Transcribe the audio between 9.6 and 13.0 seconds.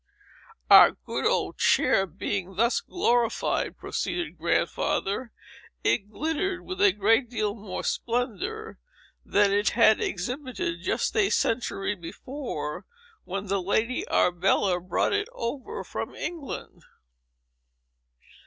had exhibited just a century before,